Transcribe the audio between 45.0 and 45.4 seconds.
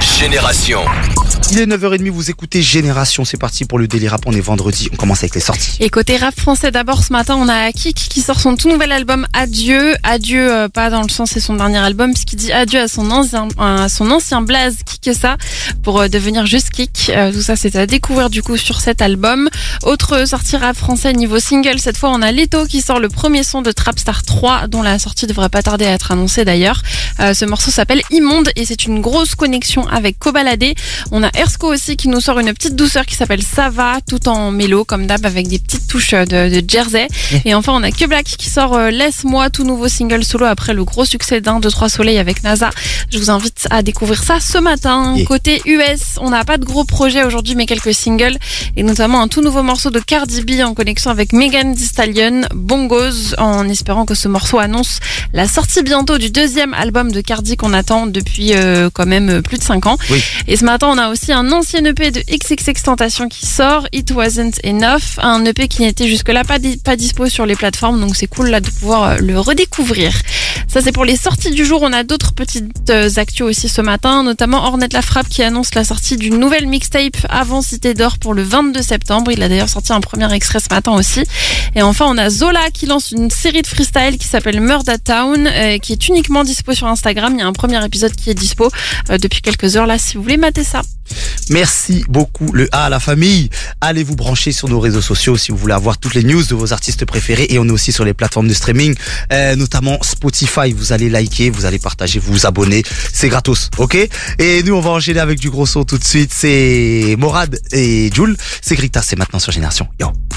Yeah.